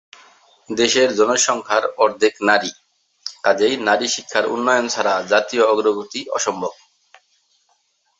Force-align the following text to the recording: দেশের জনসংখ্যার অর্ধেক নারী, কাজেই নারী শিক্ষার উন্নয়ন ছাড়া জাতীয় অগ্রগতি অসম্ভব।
দেশের 0.69 1.09
জনসংখ্যার 1.15 1.83
অর্ধেক 1.97 2.33
নারী, 2.41 2.71
কাজেই 3.43 3.75
নারী 3.87 4.07
শিক্ষার 4.07 4.45
উন্নয়ন 4.45 4.85
ছাড়া 4.87 5.13
জাতীয় 5.31 5.63
অগ্রগতি 5.65 6.21
অসম্ভব। 6.29 6.73